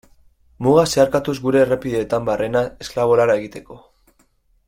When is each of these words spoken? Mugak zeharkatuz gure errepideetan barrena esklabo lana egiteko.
Mugak 0.67 0.87
zeharkatuz 0.93 1.35
gure 1.43 1.61
errepideetan 1.65 2.25
barrena 2.31 2.63
esklabo 2.87 3.21
lana 3.23 3.39
egiteko. 3.43 3.79